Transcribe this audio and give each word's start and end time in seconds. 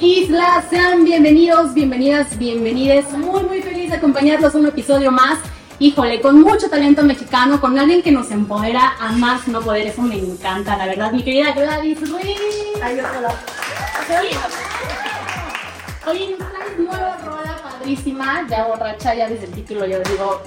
Isla, 0.00 0.64
sean 0.70 1.04
bienvenidos, 1.04 1.74
bienvenidas, 1.74 2.38
bienvenides. 2.38 3.10
Muy, 3.10 3.42
muy 3.42 3.60
feliz 3.62 3.90
de 3.90 3.96
acompañarlos 3.96 4.54
un 4.54 4.66
episodio 4.66 5.10
más. 5.10 5.40
Híjole, 5.80 6.20
con 6.20 6.40
mucho 6.40 6.70
talento 6.70 7.02
mexicano, 7.02 7.60
con 7.60 7.76
alguien 7.76 8.02
que 8.02 8.12
nos 8.12 8.30
empodera 8.30 8.94
a 9.00 9.10
más 9.10 9.48
no 9.48 9.60
poder. 9.60 9.88
Eso 9.88 10.02
me 10.02 10.16
encanta, 10.16 10.76
la 10.76 10.86
verdad, 10.86 11.10
mi 11.10 11.24
querida 11.24 11.50
Gladys 11.50 11.98
Ruiz. 12.08 12.38
Ay, 12.80 13.00
hola. 13.00 13.34
Oye, 16.06 16.36
nos 16.38 16.48
traes 16.48 16.78
nueva 16.78 17.18
rola 17.24 17.56
padrísima, 17.60 18.46
ya 18.48 18.68
borracha, 18.68 19.16
ya 19.16 19.28
desde 19.28 19.46
el 19.46 19.52
título 19.52 19.84
yo 19.84 19.98
digo, 19.98 20.40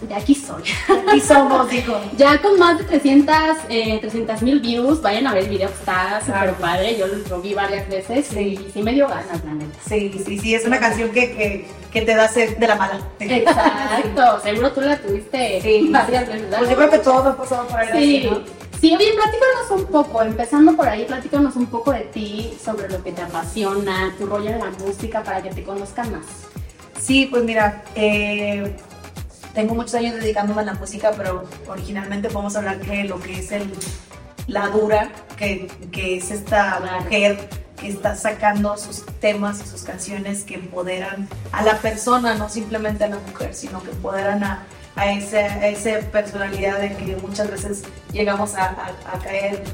de 0.00 0.14
aquí 0.14 0.34
soy. 0.34 0.62
Aquí 1.08 1.20
somos, 1.20 1.68
dijo. 1.70 1.98
Ya 2.16 2.40
con 2.40 2.58
más 2.58 2.78
de 2.78 2.84
300 2.84 3.34
eh, 3.68 4.00
mil 4.42 4.60
views, 4.60 5.02
vayan 5.02 5.26
a 5.26 5.34
ver 5.34 5.44
el 5.44 5.50
video, 5.50 5.68
está 5.68 6.20
súper 6.24 6.54
padre. 6.54 6.96
Yo 6.96 7.06
lo 7.06 7.40
vi 7.40 7.54
varias 7.54 7.88
veces 7.88 8.26
Sí. 8.26 8.58
y 8.68 8.70
sí 8.72 8.82
me 8.82 8.92
dio 8.92 9.08
ganas, 9.08 9.44
la 9.44 9.54
neta. 9.54 9.78
Sí, 9.88 10.12
sí, 10.24 10.38
sí, 10.38 10.54
es 10.54 10.64
una 10.66 10.78
canción 10.78 11.10
que, 11.10 11.32
que, 11.32 11.66
que 11.92 12.02
te 12.02 12.14
da 12.14 12.28
sed 12.28 12.56
de 12.58 12.66
la 12.68 12.76
mala. 12.76 13.00
Exacto, 13.18 14.40
seguro 14.42 14.72
tú 14.72 14.80
la 14.82 14.96
tuviste 14.98 15.60
Sí. 15.60 15.88
varias. 15.90 16.24
Pues 16.58 16.70
yo 16.70 16.76
creo 16.76 16.90
que 16.90 16.98
todos 16.98 17.36
pasado 17.36 17.66
por 17.66 17.80
ahí. 17.80 17.88
Sí. 17.92 18.26
así, 18.26 18.30
¿no? 18.30 18.58
Sí, 18.80 18.94
oye, 18.94 19.12
platícanos 19.12 19.70
un 19.82 19.86
poco, 19.86 20.22
empezando 20.22 20.76
por 20.76 20.88
ahí, 20.88 21.04
platícanos 21.04 21.56
un 21.56 21.66
poco 21.66 21.90
de 21.90 22.02
ti, 22.02 22.52
sobre 22.64 22.88
lo 22.88 23.02
que 23.02 23.10
te 23.10 23.22
apasiona, 23.22 24.14
tu 24.16 24.26
rollo 24.26 24.50
en 24.50 24.60
la 24.60 24.70
música, 24.70 25.24
para 25.24 25.42
que 25.42 25.50
te 25.50 25.64
conozcan 25.64 26.12
más. 26.12 26.24
Sí, 27.00 27.26
pues 27.28 27.42
mira, 27.42 27.82
eh, 27.96 28.76
tengo 29.58 29.74
muchos 29.74 29.94
años 29.96 30.14
dedicándome 30.14 30.62
a 30.62 30.64
la 30.66 30.74
música, 30.74 31.10
pero 31.16 31.42
originalmente 31.66 32.28
podemos 32.28 32.54
hablar 32.54 32.78
que 32.78 33.02
lo 33.02 33.18
que 33.18 33.40
es 33.40 33.50
el, 33.50 33.68
la 34.46 34.68
dura, 34.68 35.10
que, 35.36 35.66
que 35.90 36.16
es 36.18 36.30
esta 36.30 36.76
Claro. 36.78 37.00
mujer 37.02 37.48
que 37.80 37.88
está 37.88 38.14
sacando 38.14 38.76
sus 38.76 39.04
temas 39.18 39.60
y 39.60 39.66
sus 39.68 39.82
canciones 39.82 40.44
que 40.44 40.54
empoderan 40.54 41.28
a 41.50 41.62
la 41.62 41.76
persona, 41.78 42.34
no 42.36 42.48
simplemente 42.48 43.02
a 43.02 43.08
la 43.08 43.18
mujer, 43.18 43.52
sino 43.52 43.82
que 43.82 43.90
empoderan 43.90 44.44
a, 44.44 44.62
a, 44.94 45.10
ese- 45.10 45.38
a 45.42 45.66
esa 45.66 46.06
personalidad 46.12 46.78
de 46.78 46.94
que 46.96 47.16
muchas 47.16 47.50
veces 47.50 47.82
llegamos 48.12 48.54
a, 48.54 48.64
a- 48.66 49.16
a 49.16 49.18
caer 49.18 49.64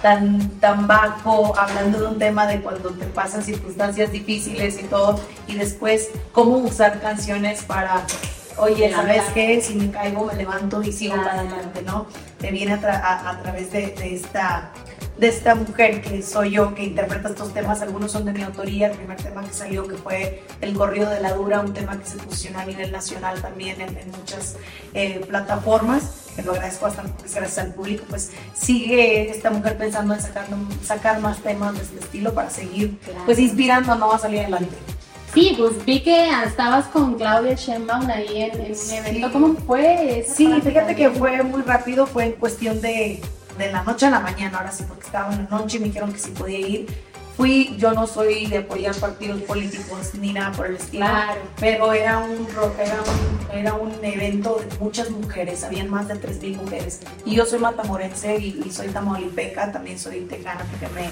tan, 0.00 0.48
tan 0.58 0.86
bajo, 0.86 1.52
hablando 1.58 2.00
de 2.00 2.06
un 2.06 2.18
tema 2.18 2.46
de 2.46 2.62
cuando 2.62 2.88
te 2.92 3.04
pasan 3.04 3.42
circunstancias 3.42 4.10
difíciles 4.10 4.78
y 4.80 4.84
todo, 4.84 5.20
y 5.46 5.54
después 5.56 6.08
cómo 6.32 6.56
usar 6.56 6.98
canciones 7.02 7.62
para, 7.62 8.04
oye, 8.58 8.90
¿sabes 8.92 9.22
qué? 9.34 9.60
Si 9.60 9.74
me 9.74 9.90
caigo, 9.90 10.24
me 10.26 10.34
levanto 10.34 10.82
y 10.82 10.92
sigo 10.92 11.16
para 11.16 11.40
adelante, 11.40 11.82
¿no? 11.82 12.06
Te 12.38 12.50
viene 12.50 12.72
a, 12.74 12.80
tra- 12.80 13.00
a- 13.02 13.30
a 13.30 13.42
través 13.42 13.70
de, 13.72 13.88
de 13.88 14.14
esta 14.14 14.72
de 15.18 15.26
esta 15.26 15.56
mujer 15.56 16.00
que 16.00 16.22
soy 16.22 16.52
yo, 16.52 16.76
que 16.76 16.84
interpreta 16.84 17.30
estos 17.30 17.52
temas, 17.52 17.82
algunos 17.82 18.12
son 18.12 18.24
de 18.24 18.32
mi 18.32 18.40
autoría, 18.44 18.86
el 18.86 18.96
primer 18.96 19.16
tema 19.16 19.42
que 19.42 19.52
salió 19.52 19.88
que 19.88 19.96
fue 19.96 20.44
El 20.60 20.74
corrido 20.74 21.10
de 21.10 21.20
la 21.20 21.32
dura, 21.32 21.58
un 21.58 21.72
tema 21.74 21.98
que 21.98 22.06
se 22.06 22.18
fusionó 22.18 22.60
a 22.60 22.64
nivel 22.64 22.92
nacional 22.92 23.42
también 23.42 23.80
en, 23.80 23.98
en 23.98 24.12
muchas 24.12 24.54
eh, 24.94 25.20
plataformas, 25.28 26.28
que 26.36 26.42
lo 26.42 26.52
agradezco 26.52 26.84
bastante 26.84 27.10
porque 27.18 27.32
gracias 27.34 27.58
al 27.66 27.74
público, 27.74 28.04
pues 28.08 28.30
sigue 28.54 29.28
esta 29.28 29.50
mujer 29.50 29.76
pensando 29.76 30.14
en 30.14 30.20
sacar, 30.22 30.46
sacar 30.84 31.18
más 31.20 31.38
temas 31.38 31.74
de 31.74 31.82
este 31.82 31.98
estilo 31.98 32.32
para 32.32 32.48
seguir 32.50 32.96
Claro. 33.00 33.20
pues 33.26 33.40
inspirando 33.40 33.96
¿no? 33.96 34.12
a 34.12 34.20
salir 34.20 34.38
adelante. 34.42 34.76
Sí, 35.38 35.54
pues 35.56 35.84
vi 35.84 36.00
que 36.00 36.28
estabas 36.44 36.86
con 36.86 37.14
Claudia 37.14 37.54
Sheinbaum 37.54 38.10
ahí 38.10 38.42
en, 38.42 38.60
en 38.60 38.72
un 38.72 38.90
evento. 39.06 39.32
¿Cómo 39.32 39.54
fue? 39.54 40.18
esa 40.20 40.34
Sí, 40.34 40.52
fíjate 40.60 40.96
que 40.96 41.10
fue 41.10 41.40
muy 41.44 41.62
rápido, 41.62 42.08
fue 42.08 42.24
en 42.24 42.32
cuestión 42.32 42.80
de, 42.80 43.20
de 43.56 43.70
la 43.72 43.84
noche 43.84 44.06
a 44.06 44.10
la 44.10 44.18
mañana, 44.18 44.58
ahora 44.58 44.72
sí, 44.72 44.82
porque 44.88 45.04
estaba 45.06 45.32
en 45.32 45.46
la 45.48 45.58
noche 45.58 45.76
y 45.76 45.80
me 45.80 45.86
dijeron 45.86 46.12
que 46.12 46.18
sí 46.18 46.30
podía 46.32 46.58
ir. 46.58 46.86
Fui, 47.36 47.76
yo 47.78 47.92
no 47.92 48.08
soy 48.08 48.46
de 48.46 48.58
apoyar 48.58 48.96
partidos 48.96 49.40
políticos 49.42 50.10
ni 50.14 50.32
nada 50.32 50.50
por 50.50 50.66
el 50.66 50.74
estilo, 50.74 51.06
Claro. 51.06 51.40
pero 51.60 51.92
era 51.92 52.18
un 52.18 52.48
era 52.80 52.96
un, 53.00 53.56
era 53.56 53.74
un 53.74 53.92
evento 54.04 54.60
de 54.60 54.76
muchas 54.80 55.08
mujeres, 55.10 55.62
habían 55.62 55.88
más 55.88 56.08
de 56.08 56.14
3.000 56.16 56.56
mujeres. 56.56 56.98
Y 57.24 57.36
yo 57.36 57.46
soy 57.46 57.60
matamorense 57.60 58.38
y, 58.38 58.60
y 58.66 58.72
soy 58.72 58.88
tamaulipeca, 58.88 59.70
también 59.70 60.00
soy 60.00 60.22
tejana 60.22 60.64
porque 60.68 60.92
me 60.92 61.08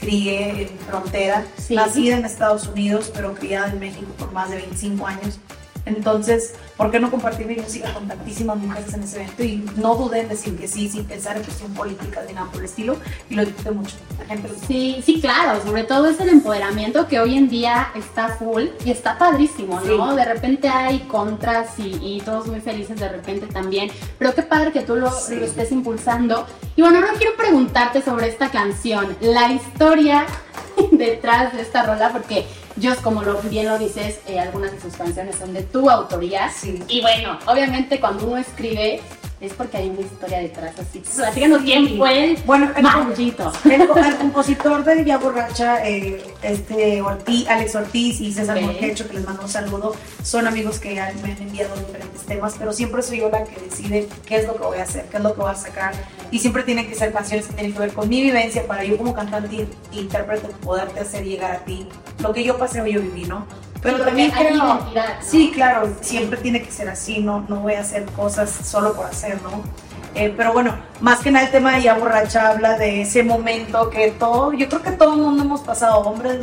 crié 0.00 0.62
en 0.62 0.78
frontera, 0.88 1.44
Sí. 1.58 1.74
nacida 1.74 2.16
en 2.18 2.24
Estados 2.24 2.66
Unidos, 2.68 3.10
pero 3.14 3.34
criada 3.34 3.68
en 3.72 3.78
México 3.80 4.06
por 4.18 4.32
más 4.32 4.50
de 4.50 4.56
25 4.56 5.06
años. 5.06 5.38
Entonces, 5.86 6.54
¿por 6.76 6.90
qué 6.90 7.00
no 7.00 7.10
compartir 7.10 7.46
mi 7.46 7.56
música 7.56 7.92
con 7.94 8.06
tantísimas 8.08 8.58
mujeres 8.58 8.92
en 8.92 9.02
ese 9.04 9.22
evento? 9.22 9.42
Y 9.44 9.64
no 9.76 9.94
dudé 9.94 10.20
en 10.20 10.28
decir 10.28 10.56
que 10.58 10.68
sí, 10.68 10.88
sin 10.88 11.04
pensar 11.04 11.36
en 11.36 11.44
cuestión 11.44 11.72
política 11.74 12.22
ni 12.26 12.34
nada 12.34 12.48
por 12.50 12.58
el 12.60 12.66
estilo. 12.66 12.96
Y 13.30 13.34
lo 13.36 13.44
disfruté 13.44 13.70
mucho. 13.70 13.94
La 14.18 14.26
gente 14.26 14.48
lo 14.48 14.54
Sí, 14.66 15.00
sí, 15.04 15.20
claro, 15.20 15.62
sobre 15.64 15.84
todo 15.84 16.06
es 16.08 16.18
el 16.20 16.28
empoderamiento 16.28 17.06
que 17.06 17.20
hoy 17.20 17.36
en 17.36 17.48
día 17.48 17.88
está 17.94 18.28
full 18.28 18.64
y 18.84 18.90
está 18.90 19.16
padrísimo, 19.16 19.80
¿no? 19.80 20.10
Sí. 20.10 20.16
De 20.16 20.24
repente 20.24 20.68
hay 20.68 20.98
contras 21.00 21.78
y, 21.78 21.96
y 22.02 22.20
todos 22.24 22.46
muy 22.48 22.60
felices 22.60 22.98
de 22.98 23.08
repente 23.08 23.46
también, 23.46 23.90
pero 24.18 24.34
qué 24.34 24.42
padre 24.42 24.72
que 24.72 24.80
tú 24.80 24.96
lo, 24.96 25.10
Sí. 25.10 25.36
lo 25.36 25.46
estés 25.46 25.70
impulsando. 25.72 26.46
Y 26.74 26.82
bueno, 26.82 26.98
ahora 26.98 27.12
quiero 27.16 27.36
preguntarte 27.36 28.02
sobre 28.02 28.28
esta 28.28 28.50
canción, 28.50 29.16
la 29.20 29.52
historia 29.52 30.26
detrás 30.90 31.54
de 31.54 31.62
esta 31.62 31.84
rola, 31.84 32.10
porque 32.10 32.44
yo, 32.76 32.94
como 33.02 33.22
lo, 33.22 33.40
bien 33.42 33.66
lo 33.66 33.78
dices, 33.78 34.20
eh, 34.26 34.38
algunas 34.38 34.72
de 34.72 34.80
sus 34.80 34.94
canciones 34.94 35.36
son 35.36 35.52
de 35.52 35.62
tu 35.62 35.88
autoría. 35.88 36.50
Sí. 36.50 36.82
Y 36.88 37.00
bueno, 37.00 37.38
obviamente 37.46 38.00
cuando 38.00 38.26
uno 38.26 38.36
escribe 38.36 39.00
es 39.40 39.52
porque 39.52 39.76
hay 39.76 39.90
una 39.90 40.00
historia 40.00 40.38
detrás, 40.38 40.72
así. 40.78 41.00
Platícanos 41.14 41.62
quién 41.62 41.98
fue 41.98 42.24
el 42.24 42.36
Bueno, 42.44 42.70
el-. 42.74 42.84
El, 43.64 43.82
el 43.82 44.16
compositor 44.16 44.82
de 44.82 45.04
Ya 45.04 45.18
Borracha, 45.18 45.86
eh, 45.86 46.24
este 46.42 47.02
Ortiz, 47.02 47.46
Alex 47.48 47.74
Ortiz 47.74 48.20
y 48.20 48.32
César 48.32 48.56
Ok. 48.56 48.64
Morquecho, 48.64 49.06
que 49.06 49.14
les 49.14 49.24
mando 49.24 49.42
un 49.42 49.48
saludo, 49.48 49.94
son 50.22 50.46
amigos 50.46 50.78
que 50.78 50.94
ya 50.94 51.12
me 51.22 51.32
han 51.32 51.42
enviado 51.42 51.76
diferentes 51.76 52.22
temas, 52.22 52.54
pero 52.58 52.72
siempre 52.72 53.02
soy 53.02 53.18
yo 53.20 53.28
la 53.28 53.44
que 53.44 53.60
decide 53.60 54.08
qué 54.24 54.36
es 54.36 54.46
lo 54.46 54.54
que 54.56 54.62
voy 54.64 54.78
a 54.78 54.84
hacer, 54.84 55.04
qué 55.10 55.18
es 55.18 55.22
lo 55.22 55.34
que 55.34 55.40
voy 55.42 55.50
a 55.50 55.54
sacar. 55.54 55.92
Y 56.30 56.38
siempre 56.38 56.62
tienen 56.62 56.88
que 56.88 56.94
ser 56.94 57.12
canciones 57.12 57.46
que 57.46 57.52
tienen 57.52 57.72
que 57.74 57.78
ver 57.78 57.92
con 57.92 58.08
mi 58.08 58.22
vivencia 58.22 58.66
para 58.66 58.84
yo 58.84 58.96
como 58.96 59.14
cantante 59.14 59.66
e 59.92 59.96
intérprete 60.00 60.48
poderte 60.62 61.00
hacer 61.00 61.24
llegar 61.24 61.52
a 61.52 61.58
ti 61.64 61.86
lo 62.20 62.32
que 62.32 62.42
yo 62.42 62.56
pasé 62.58 62.80
o 62.80 62.86
yo 62.86 63.00
viví, 63.02 63.24
¿no? 63.24 63.46
Pero 63.82 64.04
también 64.04 64.30
creo, 64.30 64.56
¿no? 64.56 64.80
sí, 65.20 65.50
claro, 65.54 65.88
siempre 66.00 66.38
tiene 66.38 66.62
que 66.62 66.70
ser 66.70 66.88
así, 66.88 67.20
no, 67.20 67.44
no 67.48 67.60
voy 67.60 67.74
a 67.74 67.80
hacer 67.80 68.04
cosas 68.06 68.50
solo 68.50 68.94
por 68.94 69.06
hacer, 69.06 69.40
¿no? 69.42 69.62
Eh, 70.14 70.32
pero 70.34 70.52
bueno, 70.52 70.74
más 71.00 71.20
que 71.20 71.30
nada 71.30 71.44
el 71.44 71.52
tema 71.52 71.76
de 71.76 71.82
Ya 71.82 71.94
Borracha 71.94 72.48
habla 72.48 72.78
de 72.78 73.02
ese 73.02 73.22
momento 73.22 73.90
que 73.90 74.12
todo, 74.12 74.52
yo 74.54 74.66
creo 74.68 74.82
que 74.82 74.92
todo 74.92 75.14
el 75.14 75.20
mundo 75.20 75.42
hemos 75.42 75.60
pasado, 75.60 75.98
hombre, 76.00 76.40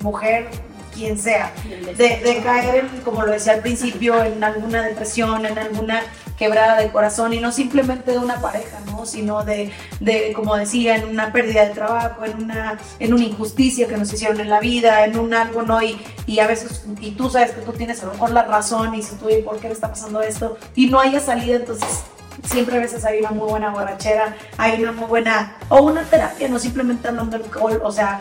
mujer, 0.00 0.50
quien 0.94 1.18
sea, 1.18 1.52
de, 1.96 2.40
caer, 2.42 2.86
como 3.04 3.22
lo 3.22 3.32
decía 3.32 3.54
al 3.54 3.60
principio, 3.60 4.22
en 4.22 4.42
alguna 4.42 4.82
depresión, 4.82 5.44
en 5.46 5.58
alguna 5.58 6.02
quebrada 6.38 6.80
de 6.80 6.90
corazón 6.90 7.32
y 7.32 7.40
no 7.40 7.52
simplemente 7.52 8.12
de 8.12 8.18
una 8.18 8.40
pareja, 8.40 8.78
¿no? 8.86 9.06
sino 9.06 9.44
de, 9.44 9.70
de, 10.00 10.32
como 10.32 10.56
decía, 10.56 10.96
en 10.96 11.08
una 11.08 11.32
pérdida 11.32 11.66
de 11.66 11.74
trabajo, 11.74 12.24
en 12.24 12.42
una, 12.42 12.78
en 12.98 13.14
una 13.14 13.24
injusticia 13.24 13.86
que 13.86 13.96
nos 13.96 14.12
hicieron 14.12 14.40
en 14.40 14.50
la 14.50 14.60
vida, 14.60 15.04
en 15.04 15.18
un 15.18 15.34
algo, 15.34 15.62
¿no? 15.62 15.82
Y, 15.82 16.00
y 16.26 16.40
a 16.40 16.46
veces, 16.46 16.84
y 17.00 17.12
tú 17.12 17.30
sabes 17.30 17.52
que 17.52 17.60
tú 17.60 17.72
tienes 17.72 18.02
a 18.02 18.06
lo 18.06 18.12
mejor 18.12 18.30
la 18.30 18.44
razón 18.44 18.94
y 18.94 18.98
dices 18.98 19.18
tú, 19.18 19.28
¿y 19.30 19.42
por 19.42 19.58
qué 19.58 19.68
me 19.68 19.74
está 19.74 19.88
pasando 19.88 20.20
esto? 20.20 20.56
Y 20.74 20.86
no 20.86 21.00
haya 21.00 21.20
salida, 21.20 21.56
entonces 21.56 22.02
siempre 22.44 22.76
a 22.76 22.80
veces 22.80 23.04
hay 23.04 23.20
una 23.20 23.30
muy 23.30 23.48
buena 23.48 23.70
borrachera, 23.70 24.34
hay 24.58 24.82
una 24.82 24.92
muy 24.92 25.06
buena, 25.06 25.56
o 25.68 25.82
una 25.82 26.02
terapia, 26.02 26.48
no 26.48 26.58
simplemente 26.58 27.08
hablando 27.08 27.36
alcohol, 27.36 27.80
o 27.84 27.92
sea, 27.92 28.20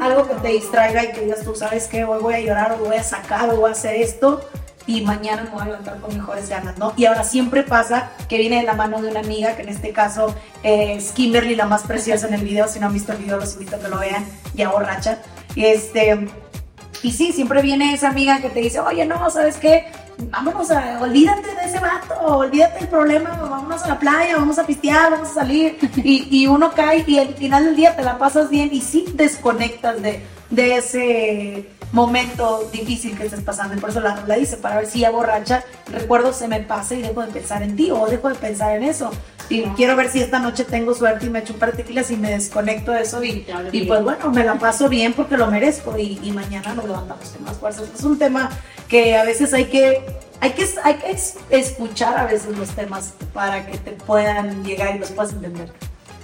algo 0.00 0.28
que 0.28 0.34
te 0.34 0.48
distraiga 0.48 1.04
y 1.04 1.12
que 1.12 1.22
digas 1.22 1.42
tú, 1.44 1.54
¿sabes 1.54 1.88
qué? 1.88 2.04
Hoy 2.04 2.20
voy 2.20 2.34
a 2.34 2.40
llorar, 2.40 2.72
o 2.72 2.84
voy 2.84 2.96
a 2.96 3.02
sacar, 3.02 3.50
o 3.50 3.56
voy 3.56 3.70
a 3.70 3.72
hacer 3.72 3.96
esto, 3.96 4.48
y 4.86 5.02
mañana 5.02 5.44
me 5.44 5.50
voy 5.50 5.62
a 5.62 5.64
levantar 5.66 6.00
con 6.00 6.14
mejores 6.14 6.48
ganas, 6.48 6.76
¿no? 6.78 6.92
Y 6.96 7.04
ahora 7.04 7.24
siempre 7.24 7.62
pasa 7.62 8.10
que 8.28 8.38
viene 8.38 8.56
de 8.56 8.62
la 8.64 8.74
mano 8.74 9.00
de 9.00 9.10
una 9.10 9.20
amiga, 9.20 9.54
que 9.56 9.62
en 9.62 9.68
este 9.68 9.92
caso 9.92 10.34
es 10.62 11.12
Kimberly, 11.12 11.54
la 11.54 11.66
más 11.66 11.82
preciosa 11.82 12.26
en 12.26 12.34
el 12.34 12.42
video, 12.42 12.66
si 12.68 12.80
no 12.80 12.86
han 12.86 12.92
visto 12.92 13.12
el 13.12 13.18
video 13.18 13.38
los 13.38 13.54
invito 13.54 13.76
a 13.76 13.78
que 13.78 13.88
lo 13.88 13.98
vean, 13.98 14.26
ya 14.54 14.70
borracha, 14.70 15.18
este... 15.56 16.28
Y 17.04 17.10
sí, 17.10 17.32
siempre 17.32 17.62
viene 17.62 17.94
esa 17.94 18.10
amiga 18.10 18.40
que 18.40 18.48
te 18.48 18.60
dice, 18.60 18.78
oye, 18.78 19.04
no, 19.04 19.28
¿sabes 19.28 19.56
qué? 19.56 19.86
Vámonos 20.30 20.70
a, 20.70 21.00
olvídate 21.00 21.54
de 21.54 21.64
ese 21.64 21.78
vato, 21.78 22.14
olvídate 22.20 22.80
del 22.80 22.88
problema, 22.88 23.30
vámonos 23.30 23.82
a 23.82 23.88
la 23.88 23.98
playa, 23.98 24.36
vamos 24.36 24.58
a 24.58 24.66
pistear, 24.66 25.10
vamos 25.10 25.30
a 25.30 25.34
salir. 25.34 25.78
Y, 25.96 26.46
uno 26.46 26.72
cae 26.72 27.04
y 27.06 27.18
al 27.18 27.34
final 27.34 27.64
del 27.64 27.76
día 27.76 27.96
te 27.96 28.02
la 28.02 28.18
pasas 28.18 28.50
bien 28.50 28.70
y 28.72 28.80
sí 28.80 29.04
desconectas 29.14 30.00
de, 30.02 30.22
de 30.50 30.76
ese 30.76 31.68
momento 31.92 32.68
difícil 32.72 33.16
que 33.16 33.24
estés 33.24 33.42
pasando. 33.42 33.74
Y 33.74 33.80
por 33.80 33.90
eso 33.90 34.00
la, 34.00 34.24
la 34.26 34.36
dice, 34.36 34.56
para 34.56 34.76
ver 34.76 34.86
si 34.86 35.00
ya 35.00 35.10
borracha, 35.10 35.64
recuerdo 35.90 36.32
se 36.32 36.48
me 36.48 36.60
pasa 36.60 36.94
y 36.94 37.02
dejo 37.02 37.22
de 37.22 37.32
pensar 37.32 37.62
en 37.62 37.76
ti 37.76 37.90
o 37.90 38.06
dejo 38.06 38.28
de 38.28 38.34
pensar 38.34 38.76
en 38.76 38.84
eso. 38.84 39.10
Y 39.48 39.62
quiero 39.76 39.96
ver 39.96 40.08
si 40.08 40.20
esta 40.20 40.38
noche 40.38 40.64
tengo 40.64 40.94
suerte 40.94 41.26
y 41.26 41.30
me 41.30 41.40
echo 41.40 41.52
un 41.52 41.58
par 41.58 41.72
de 41.72 41.82
tequilas 41.82 42.10
y 42.10 42.16
me 42.16 42.30
desconecto 42.30 42.92
de 42.92 43.02
eso 43.02 43.22
y, 43.22 43.44
y 43.72 43.82
pues 43.86 44.02
bueno, 44.02 44.30
me 44.30 44.44
la 44.44 44.54
paso 44.54 44.88
bien 44.88 45.12
porque 45.12 45.36
lo 45.36 45.46
merezco 45.48 45.98
y, 45.98 46.18
y 46.22 46.30
mañana 46.32 46.74
nos 46.74 46.84
levantamos 46.86 47.28
con 47.28 47.44
más 47.44 47.56
fuerzas. 47.58 47.84
Es 47.94 48.02
un 48.04 48.18
tema 48.18 48.48
que 48.88 49.16
a 49.16 49.24
veces 49.24 49.52
hay 49.52 49.66
que, 49.66 50.04
hay 50.40 50.52
que, 50.52 50.66
hay 50.84 50.94
que 50.94 51.10
es- 51.10 51.36
escuchar 51.50 52.16
a 52.18 52.24
veces 52.24 52.56
los 52.56 52.68
temas 52.70 53.12
para 53.34 53.66
que 53.66 53.76
te 53.78 53.90
puedan 53.92 54.64
llegar 54.64 54.96
y 54.96 54.98
los 55.00 55.10
puedas 55.10 55.32
entender. 55.32 55.70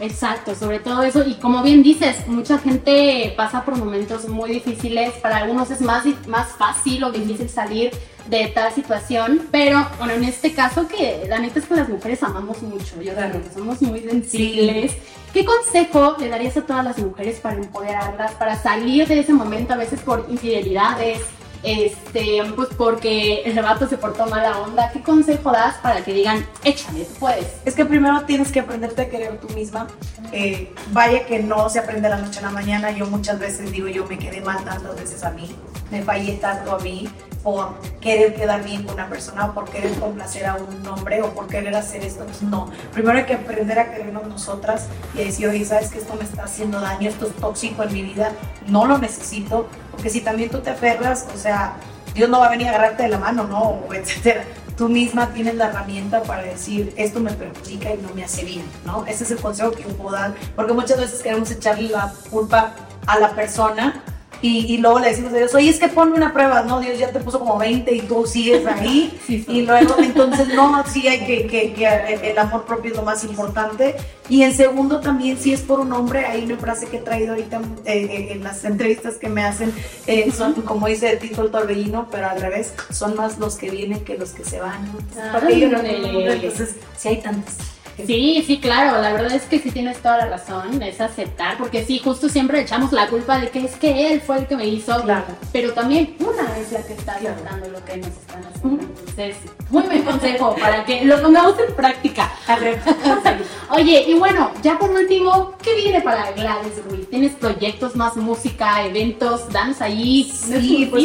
Exacto, 0.00 0.54
sobre 0.54 0.78
todo 0.78 1.02
eso. 1.02 1.24
Y 1.26 1.34
como 1.34 1.62
bien 1.62 1.82
dices, 1.82 2.26
mucha 2.28 2.56
gente 2.58 3.34
pasa 3.36 3.64
por 3.64 3.76
momentos 3.76 4.28
muy 4.28 4.50
difíciles. 4.50 5.12
Para 5.14 5.38
algunos 5.38 5.70
es 5.72 5.80
más, 5.80 6.04
más 6.28 6.48
fácil 6.52 7.02
o 7.04 7.10
difícil 7.10 7.48
salir 7.48 7.90
de 8.28 8.48
tal 8.48 8.72
situación. 8.72 9.48
Pero 9.50 9.86
bueno, 9.98 10.14
en 10.14 10.24
este 10.24 10.52
caso 10.52 10.86
que 10.86 11.24
la 11.28 11.38
neta 11.38 11.58
es 11.58 11.66
que 11.66 11.74
las 11.74 11.88
mujeres 11.88 12.22
amamos 12.22 12.62
mucho. 12.62 13.00
Yo 13.02 13.14
creo 13.14 13.32
que 13.32 13.50
somos 13.54 13.80
muy 13.82 14.00
sensibles. 14.00 14.92
¿Qué 15.32 15.44
consejo 15.44 16.16
le 16.18 16.28
darías 16.28 16.56
a 16.56 16.62
todas 16.62 16.84
las 16.84 16.98
mujeres 16.98 17.38
para 17.40 17.56
empoderarlas, 17.56 18.32
para 18.32 18.60
salir 18.60 19.06
de 19.06 19.20
ese 19.20 19.32
momento 19.32 19.74
a 19.74 19.76
veces 19.76 20.00
por 20.00 20.26
infidelidades? 20.28 21.20
este, 21.62 22.42
pues 22.54 22.68
porque 22.76 23.42
el 23.42 23.60
vato 23.60 23.88
se 23.88 23.98
portó 23.98 24.26
mala 24.26 24.58
onda, 24.60 24.90
¿qué 24.92 25.02
consejo 25.02 25.50
das 25.50 25.76
para 25.76 26.04
que 26.04 26.12
digan, 26.12 26.46
échale, 26.64 27.04
tú 27.04 27.14
puedes? 27.18 27.46
Es 27.64 27.74
que 27.74 27.84
primero 27.84 28.22
tienes 28.22 28.52
que 28.52 28.60
aprenderte 28.60 29.02
a 29.02 29.08
querer 29.08 29.38
tú 29.40 29.48
misma. 29.54 29.88
Eh, 30.32 30.72
vaya 30.92 31.26
que 31.26 31.40
no 31.40 31.68
se 31.68 31.78
aprende 31.78 32.08
la 32.08 32.18
noche 32.18 32.38
a 32.40 32.42
la 32.42 32.50
mañana. 32.50 32.90
Yo 32.90 33.06
muchas 33.06 33.38
veces 33.38 33.72
digo, 33.72 33.88
yo 33.88 34.06
me 34.06 34.18
quedé 34.18 34.40
mal 34.40 34.62
tantas 34.64 34.94
veces 34.96 35.24
a 35.24 35.30
mí, 35.30 35.50
me 35.90 36.02
fallé 36.02 36.34
tanto 36.34 36.74
a 36.74 36.78
mí 36.78 37.08
por 37.42 37.78
querer 38.00 38.34
quedar 38.34 38.64
bien 38.64 38.82
con 38.82 38.94
una 38.94 39.08
persona 39.08 39.46
o 39.46 39.54
por 39.54 39.68
querer 39.70 39.92
complacer 39.98 40.46
a 40.46 40.56
un 40.56 40.86
hombre 40.86 41.22
o 41.22 41.32
por 41.32 41.46
querer 41.46 41.74
hacer 41.74 42.04
esto. 42.04 42.24
Pues 42.24 42.42
no, 42.42 42.70
primero 42.92 43.18
hay 43.18 43.24
que 43.24 43.34
aprender 43.34 43.78
a 43.78 43.90
querernos 43.90 44.26
nosotras 44.26 44.86
y 45.14 45.18
decir, 45.18 45.48
oye, 45.48 45.64
sabes 45.64 45.90
que 45.90 45.98
esto 45.98 46.14
me 46.14 46.24
está 46.24 46.44
haciendo 46.44 46.80
daño, 46.80 47.08
esto 47.08 47.26
es 47.26 47.34
tóxico 47.34 47.82
en 47.82 47.92
mi 47.92 48.02
vida, 48.02 48.32
no 48.66 48.86
lo 48.86 48.98
necesito, 48.98 49.68
porque 49.90 50.10
si 50.10 50.20
también 50.20 50.50
tú 50.50 50.58
te 50.58 50.70
aferras, 50.70 51.26
o 51.34 51.38
sea, 51.38 51.74
Dios 52.14 52.28
no 52.28 52.40
va 52.40 52.46
a 52.46 52.50
venir 52.50 52.66
a 52.66 52.70
agarrarte 52.70 53.04
de 53.04 53.08
la 53.10 53.18
mano, 53.18 53.44
¿no? 53.44 53.62
O 53.62 53.94
etcétera. 53.94 54.44
Tú 54.76 54.88
misma 54.88 55.30
tienes 55.32 55.56
la 55.56 55.68
herramienta 55.68 56.22
para 56.22 56.42
decir, 56.42 56.94
esto 56.96 57.18
me 57.18 57.32
perjudica 57.32 57.92
y 57.92 57.98
no 57.98 58.14
me 58.14 58.24
hace 58.24 58.44
bien, 58.44 58.64
¿no? 58.84 59.04
Ese 59.06 59.24
es 59.24 59.30
el 59.32 59.40
consejo 59.40 59.72
que 59.72 59.82
yo 59.82 59.88
puedo 59.90 60.12
dar, 60.12 60.34
porque 60.54 60.72
muchas 60.72 61.00
veces 61.00 61.20
queremos 61.20 61.50
echarle 61.50 61.88
la 61.88 62.12
culpa 62.30 62.74
a 63.06 63.18
la 63.18 63.34
persona 63.34 64.02
y, 64.40 64.72
y, 64.72 64.78
luego 64.78 65.00
le 65.00 65.08
decimos 65.08 65.32
a 65.32 65.36
Dios, 65.36 65.54
oye, 65.54 65.68
es 65.68 65.80
que 65.80 65.88
ponme 65.88 66.16
una 66.16 66.32
prueba, 66.32 66.62
no, 66.62 66.80
Dios 66.80 66.98
ya 66.98 67.10
te 67.10 67.20
puso 67.20 67.40
como 67.40 67.58
20 67.58 67.92
y 67.94 68.00
tú 68.02 68.26
sigues 68.26 68.64
ahí. 68.66 69.18
Y 69.48 69.62
luego, 69.62 69.96
entonces, 69.98 70.48
no, 70.54 70.84
sí 70.86 71.06
hay 71.08 71.20
que, 71.20 71.46
que, 71.46 71.72
que, 71.72 72.30
el 72.30 72.38
amor 72.38 72.64
propio 72.64 72.90
es 72.90 72.96
lo 72.96 73.02
más 73.02 73.24
importante. 73.24 73.96
Y 74.28 74.42
en 74.42 74.54
segundo, 74.54 75.00
también, 75.00 75.38
si 75.38 75.52
es 75.52 75.60
por 75.60 75.80
un 75.80 75.92
hombre, 75.92 76.26
hay 76.26 76.44
una 76.44 76.56
frase 76.56 76.86
que 76.86 76.98
he 76.98 77.00
traído 77.00 77.32
ahorita 77.32 77.60
eh, 77.84 78.08
eh, 78.10 78.28
en 78.32 78.44
las 78.44 78.64
entrevistas 78.64 79.14
que 79.14 79.28
me 79.28 79.42
hacen, 79.42 79.72
eh, 80.06 80.30
son, 80.30 80.54
como 80.54 80.86
dice 80.86 81.18
el 81.20 81.50
Torbellino, 81.50 82.08
pero 82.10 82.28
al 82.28 82.40
revés, 82.40 82.74
son 82.90 83.16
más 83.16 83.38
los 83.38 83.56
que 83.56 83.70
vienen 83.70 84.04
que 84.04 84.18
los 84.18 84.30
que 84.30 84.44
se 84.44 84.60
van. 84.60 84.90
Ah, 85.16 85.40
entonces, 85.48 86.76
si 86.96 87.08
hay 87.08 87.16
tantos. 87.22 87.54
Sí, 88.06 88.42
sí, 88.46 88.58
claro, 88.58 89.00
la 89.00 89.12
verdad 89.12 89.32
es 89.32 89.42
que 89.42 89.58
sí 89.58 89.70
tienes 89.70 89.98
toda 89.98 90.18
la 90.18 90.26
razón, 90.26 90.82
es 90.82 91.00
aceptar, 91.00 91.58
porque 91.58 91.84
sí, 91.84 91.98
justo 91.98 92.28
siempre 92.28 92.60
echamos 92.60 92.92
la 92.92 93.08
culpa 93.08 93.38
de 93.38 93.50
que 93.50 93.64
es 93.64 93.76
que 93.76 94.12
él 94.12 94.20
fue 94.20 94.38
el 94.38 94.46
que 94.46 94.56
me 94.56 94.66
hizo, 94.66 95.02
claro. 95.02 95.26
pero 95.52 95.72
también 95.72 96.16
una 96.20 96.58
es 96.58 96.72
la 96.72 96.82
que 96.82 96.94
está 96.94 97.12
aceptando 97.12 97.68
lo 97.68 97.84
que 97.84 97.96
nos 97.98 98.08
están 98.08 98.44
haciendo. 98.44 98.84
Entonces, 98.84 99.36
muy 99.70 99.82
buen 99.82 100.02
consejo 100.02 100.56
para 100.60 100.84
que 100.84 101.04
lo 101.04 101.20
pongamos 101.20 101.54
en 101.58 101.74
práctica. 101.74 102.30
Oye, 103.70 104.04
y 104.08 104.14
bueno, 104.14 104.52
ya 104.62 104.78
por 104.78 104.90
último, 104.90 105.54
¿qué 105.62 105.74
viene 105.74 106.00
para 106.00 106.30
Gladys 106.32 106.84
Ruiz? 106.88 107.10
¿Tienes 107.10 107.32
proyectos 107.32 107.96
más 107.96 108.16
música, 108.16 108.84
eventos? 108.84 109.48
Danos 109.52 109.80
ahí. 109.80 110.24
Sí, 110.32 110.88
pues 110.90 111.04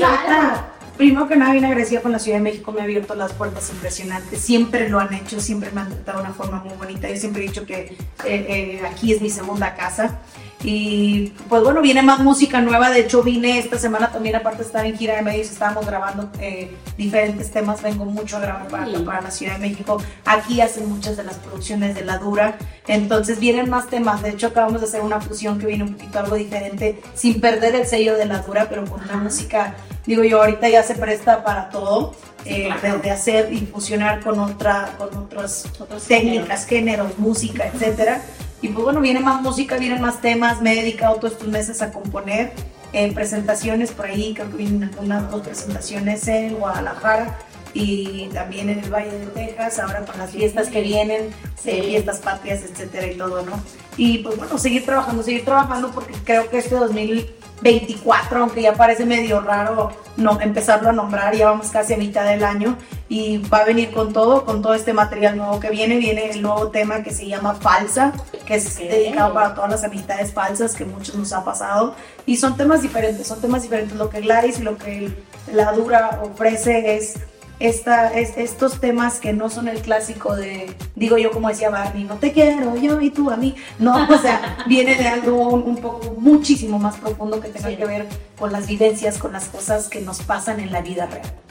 primero 0.98 1.28
que 1.28 1.36
nada, 1.36 1.54
bien 1.54 1.66
agradecida 1.66 2.02
con 2.02 2.12
la 2.12 2.20
Ciudad 2.20 2.38
de 2.38 2.44
México, 2.44 2.72
me 2.72 2.82
ha 2.82 2.84
abierto 2.84 3.16
las 3.16 3.34
puertas 3.34 3.70
impresionantes. 3.72 4.40
Siempre 4.40 4.90
lo 4.90 5.00
han 5.00 5.14
hecho, 5.14 5.40
siempre 5.40 5.72
me 5.72 5.82
han 5.82 5.90
tratado 5.90 6.20
de 6.20 6.26
una 6.26 6.34
forma 6.34 6.64
muy 6.64 6.76
bonita. 6.76 7.10
Yo 7.10 7.18
siempre 7.18 7.44
he 7.44 7.48
dicho 7.48 7.66
que 7.66 7.80
eh, 7.80 7.98
eh, 8.26 8.82
aquí 8.90 9.14
es 9.14 9.22
mi 9.22 9.30
segunda 9.30 9.76
casa. 9.76 10.20
Y 10.64 11.34
pues 11.50 11.62
bueno, 11.62 11.82
viene 11.82 12.02
más 12.02 12.20
música 12.20 12.62
nueva. 12.62 12.90
De 12.90 13.02
hecho, 13.02 13.22
vine 13.22 13.60
esta 13.60 13.78
semana 13.78 14.12
también, 14.12 14.36
aparte 14.36 14.60
de 14.60 14.64
estar 14.64 14.86
en 14.86 14.98
gira 14.98 15.16
de 15.16 15.22
medios, 15.22 15.52
estábamos 15.52 15.86
grabando 15.86 16.30
eh, 16.40 16.72
diferentes 16.98 17.52
temas. 17.52 17.82
Vengo 17.82 18.06
mucho 18.06 18.38
a 18.38 18.40
grabar 18.40 18.68
para, 18.70 18.88
para, 19.04 19.22
la 19.22 19.32
Ciudad 19.32 19.54
de 19.54 19.70
México. 19.70 20.02
Aquí 20.26 20.62
hacen 20.62 20.90
muchas 20.90 21.18
de 21.18 21.24
las 21.26 21.36
producciones 21.36 21.96
de 21.96 22.06
La 22.06 22.18
Dura. 22.18 22.58
Entonces 22.88 23.40
vienen 23.40 23.70
más 23.70 23.88
temas. 23.88 24.24
De 24.24 24.30
hecho, 24.30 24.48
acabamos 24.48 24.80
de 24.80 24.88
hacer 24.88 25.02
una 25.02 25.20
fusión 25.20 25.60
que 25.60 25.66
viene 25.66 25.84
un 25.84 25.96
poquito 25.96 26.20
algo 26.20 26.36
diferente, 26.36 27.02
sin 27.14 27.42
perder 27.42 27.76
el 27.76 27.86
sello 27.86 28.16
de 28.16 28.26
La 28.26 28.40
Dura, 28.40 28.68
pero 28.70 28.86
con 28.86 29.04
una 29.04 29.18
música, 29.18 29.76
digo 30.06 30.24
yo, 30.24 30.42
ahorita 30.42 30.70
ya 30.70 30.82
se 30.84 30.96
presta 30.96 31.44
para 31.44 31.70
todo. 31.70 32.16
Eh, 32.46 32.70
de, 33.02 33.10
hacer 33.10 33.54
y 33.54 33.60
fusionar 33.60 34.22
con, 34.22 34.38
otra, 34.38 34.96
con 34.98 35.16
otras 35.16 35.66
técnicas, 36.10 36.66
géneros, 36.66 37.18
música, 37.18 37.68
etcétera. 37.68 38.22
Y 38.64 38.70
pues 38.70 38.86
bueno, 38.86 39.02
viene 39.02 39.20
más 39.20 39.42
música, 39.42 39.78
vienen 39.78 40.02
más 40.02 40.22
temas, 40.22 40.62
me 40.62 40.72
he 40.72 40.76
dedicado 40.78 41.18
todos 41.18 41.34
estos 41.34 41.50
meses 41.50 41.82
a 41.82 41.92
componer 41.92 42.54
en 42.94 43.14
presentaciones 43.14 43.92
por 43.92 44.06
ahí, 44.06 44.34
creo 44.34 44.50
que 44.50 44.56
vienen 44.56 44.90
unas 45.00 45.30
dos 45.30 45.42
presentaciones 45.42 46.26
en 46.30 46.56
Guadalajara 46.56 47.38
y 47.74 48.30
también 48.34 48.70
en 48.70 48.80
el 48.80 48.90
Valle 48.90 49.12
de 49.12 49.26
Texas, 49.26 49.80
ahora 49.80 50.06
con 50.06 50.18
las 50.18 50.32
fiestas 50.32 50.70
que 50.70 50.82
vienen, 50.82 51.32
eh, 51.66 51.84
fiestas 51.84 52.20
patrias, 52.20 52.62
etcétera 52.64 53.08
y 53.08 53.18
todo, 53.18 53.42
¿no? 53.42 53.62
Y 53.98 54.20
pues 54.20 54.38
bueno, 54.38 54.58
seguir 54.58 54.86
trabajando, 54.86 55.24
seguir 55.24 55.44
trabajando 55.44 55.92
porque 55.92 56.14
creo 56.24 56.50
que 56.50 56.60
este 56.60 56.76
2000 56.76 57.36
24, 57.64 58.42
aunque 58.42 58.62
ya 58.62 58.74
parece 58.74 59.06
medio 59.06 59.40
raro 59.40 59.92
no, 60.18 60.40
empezarlo 60.42 60.90
a 60.90 60.92
nombrar, 60.92 61.36
ya 61.36 61.46
vamos 61.46 61.70
casi 61.70 61.94
a 61.94 61.98
mitad 61.98 62.26
del 62.26 62.44
año 62.44 62.78
y 63.10 63.38
va 63.38 63.60
a 63.60 63.66
venir 63.66 63.92
con 63.92 64.14
todo, 64.14 64.46
con 64.46 64.62
todo 64.62 64.74
este 64.74 64.94
material 64.94 65.38
nuevo 65.38 65.60
que 65.60 65.70
viene, 65.70 65.98
viene 65.98 66.30
el 66.30 66.42
nuevo 66.42 66.68
tema 66.68 67.02
que 67.02 67.12
se 67.12 67.26
llama 67.26 67.56
Falsa, 67.56 68.14
que 68.46 68.56
es 68.56 68.78
dedicado 68.78 69.34
para 69.34 69.56
todas 69.56 69.72
las 69.72 69.84
amistades 69.84 70.34
falsas 70.34 70.76
que 70.76 70.86
muchos 70.86 71.16
nos 71.16 71.32
ha 71.34 71.44
pasado 71.44 71.96
y 72.26 72.38
son 72.38 72.58
temas 72.58 72.82
diferentes, 72.82 73.26
son 73.26 73.42
temas 73.42 73.64
diferentes, 73.64 73.98
lo 73.98 74.10
que 74.10 74.22
Gladys 74.22 74.60
y 74.60 74.64
lo 74.64 74.78
que 74.78 75.12
la 75.52 75.72
Dura 75.72 76.20
ofrece 76.22 76.96
es 76.96 77.16
esta, 77.64 78.14
es, 78.14 78.38
estos 78.38 78.82
temas 78.82 79.22
que 79.22 79.32
no 79.32 79.50
son 79.50 79.70
el 79.70 79.82
clásico 79.82 80.36
de, 80.36 80.76
digo 80.96 81.18
yo 81.18 81.32
como 81.32 81.48
decía 81.48 81.70
Barney, 81.70 82.04
no 82.04 82.18
te 82.18 82.34
quiero 82.34 82.76
yo 82.76 83.00
y 83.00 83.10
tú 83.10 83.32
a 83.32 83.38
mí. 83.38 83.56
No, 83.80 84.06
o 84.10 84.18
sea, 84.18 84.58
viene 84.68 84.96
de 84.96 85.08
algo 85.08 85.50
un, 85.50 85.78
poco 85.78 86.16
muchísimo 86.18 86.78
más 86.78 86.98
profundo 86.98 87.40
que 87.40 87.48
tenga 87.48 87.76
que 87.76 87.86
ver 87.86 88.08
con 88.38 88.52
las 88.52 88.68
vivencias, 88.68 89.18
con 89.18 89.32
las 89.32 89.46
cosas 89.46 89.88
que 89.88 90.02
nos 90.02 90.22
pasan 90.22 90.60
en 90.60 90.74
la 90.74 90.82
vida 90.82 91.06
real. 91.06 91.43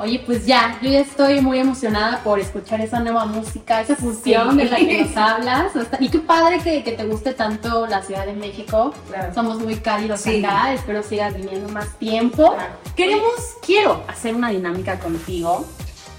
Oye, 0.00 0.22
pues 0.24 0.46
ya, 0.46 0.78
yo 0.80 0.90
ya 0.90 1.00
estoy 1.00 1.40
muy 1.40 1.58
emocionada 1.58 2.22
por 2.22 2.38
escuchar 2.38 2.80
esa 2.80 3.00
nueva 3.00 3.26
música, 3.26 3.80
esa 3.80 3.96
fusión 3.96 4.56
de 4.56 4.66
la 4.66 4.76
que 4.76 5.04
nos 5.04 5.16
hablas. 5.16 5.72
Y 5.98 6.08
qué 6.08 6.20
padre 6.20 6.60
que, 6.60 6.84
que, 6.84 6.92
te 6.92 7.04
guste 7.04 7.34
tanto 7.34 7.84
la 7.88 8.00
Ciudad 8.02 8.24
de 8.24 8.34
México. 8.34 8.94
Somos 9.34 9.58
muy 9.58 9.74
cálidos 9.76 10.24
acá, 10.24 10.72
espero 10.72 11.02
sigas 11.02 11.34
viniendo 11.34 11.68
más 11.70 11.88
tiempo. 11.98 12.56
Queremos, 12.94 13.56
quiero 13.66 14.04
hacer 14.06 14.36
una 14.36 14.50
dinámica 14.50 15.00
contigo 15.00 15.66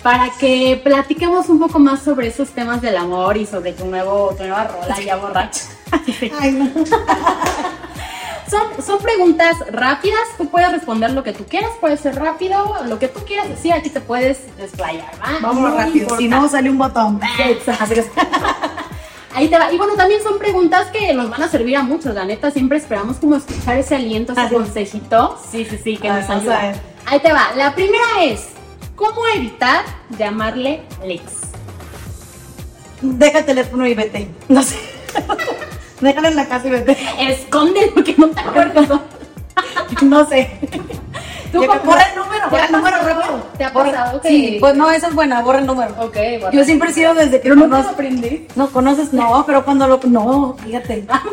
para 0.04 0.30
que 0.30 0.80
platiquemos 0.84 1.48
un 1.48 1.60
poco 1.60 1.80
más 1.80 2.02
sobre 2.02 2.28
esos 2.28 2.50
temas 2.50 2.82
del 2.82 2.98
amor 2.98 3.38
y 3.38 3.46
sobre 3.46 3.72
tu, 3.72 3.86
nuevo, 3.86 4.36
tu 4.38 4.44
nueva 4.44 4.66
rola 4.66 5.00
ya 5.00 5.16
borracha. 5.16 5.64
Ay, 6.38 6.52
no. 6.52 6.70
Son, 8.50 8.84
son 8.84 9.00
preguntas 9.00 9.58
rápidas, 9.72 10.22
tú 10.38 10.50
puedes 10.50 10.72
responder 10.72 11.12
lo 11.12 11.24
que 11.24 11.34
tú 11.34 11.46
quieras, 11.46 11.70
puede 11.80 11.98
ser 11.98 12.16
rápido, 12.16 12.78
lo 12.88 12.98
que 12.98 13.08
tú 13.08 13.20
quieras 13.26 13.48
decir, 13.48 13.74
aquí 13.74 13.90
te 13.90 14.02
puedes 14.02 14.40
desplayar, 14.58 15.12
¿va? 15.22 15.38
Vamos 15.40 15.72
rápido, 15.74 16.18
si 16.18 16.28
no 16.28 16.50
sale 16.50 16.70
un 16.70 16.80
botón. 16.80 17.20
Ahí 19.36 19.48
te 19.48 19.60
va. 19.60 19.72
Y 19.72 19.78
bueno, 19.78 19.94
también 19.94 20.24
son 20.24 20.40
preguntas 20.40 20.88
que 20.88 21.14
nos 21.14 21.30
van 21.30 21.44
a 21.44 21.48
servir 21.48 21.78
a 21.78 21.84
muchos, 21.84 22.16
la 22.16 22.26
neta, 22.26 22.50
siempre 22.50 22.80
esperamos 22.80 23.18
como 23.18 23.36
escuchar 23.36 23.78
ese 23.78 23.96
aliento, 23.96 24.34
ese 24.34 24.54
consejito. 24.54 25.38
Sí, 25.52 25.66
sí, 25.70 25.80
sí, 25.84 25.98
que 25.98 26.10
nos 26.10 26.28
ayuda. 26.30 26.74
Ahí 27.06 27.20
te 27.20 27.32
va. 27.32 27.52
La 27.56 27.76
primera 27.76 28.24
es, 28.24 28.48
¿cómo 28.96 29.22
evitar 29.36 29.86
llamarle 30.18 30.82
Lex? 31.06 31.24
Deja 33.02 33.40
el 33.40 33.46
teléfono 33.46 33.88
y 33.88 33.94
vete. 33.94 34.28
No 34.48 34.64
sé. 34.64 34.78
Déjalo 36.02 36.28
en 36.30 36.36
la 36.36 36.48
casa 36.48 36.68
y 36.68 36.72
vete. 36.72 36.98
Escóndelo 37.20 38.04
que 38.04 38.16
no 38.18 38.30
te 38.30 38.40
acuerdas. 38.40 38.90
no 40.02 40.28
sé. 40.28 40.50
Tú 41.52 41.66
borra 41.66 42.04
el 42.10 42.16
número, 42.16 42.50
borra 42.50 42.66
el 42.66 42.72
número 42.72 42.98
rápido. 42.98 43.48
¿Te 43.58 43.64
ha 43.64 43.74
pasado 43.74 44.22
Sí, 44.24 44.58
pues 44.60 44.76
no, 44.76 44.90
esa 44.92 45.08
es 45.08 45.16
buena, 45.16 45.42
borra 45.42 45.60
el 45.60 45.66
número. 45.66 45.92
Ok, 46.00 46.16
borra. 46.40 46.52
Yo 46.52 46.64
siempre 46.64 46.90
he 46.90 46.94
sido 46.94 47.14
desde 47.16 47.42
que 47.42 47.50
no 47.50 47.68
lo 47.68 47.78
aprendí. 47.78 48.48
No, 48.56 48.70
conoces, 48.70 49.14
no, 49.14 49.44
pero 49.46 49.66
cuando 49.66 49.88
lo. 49.88 50.00
No, 50.06 50.56
fíjate. 50.64 51.06
Ah, 51.10 51.24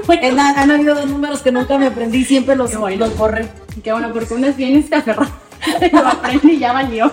han, 0.56 0.70
habido 0.70 0.94
dos 0.94 1.06
números 1.06 1.42
que 1.42 1.52
nunca 1.52 1.76
me 1.78 1.86
aprendí, 1.86 2.24
siempre 2.24 2.56
los, 2.56 2.72
los 2.72 3.16
borré. 3.16 3.48
Qué 3.82 3.92
bueno, 3.92 4.10
porque 4.12 4.34
uno 4.34 4.46
es 4.46 4.56
bien 4.56 4.76
este 4.76 4.96
aferrado. 4.96 5.30
lo 5.92 6.08
aprendí 6.08 6.52
y 6.52 6.58
ya 6.58 6.72
valió. 6.72 7.12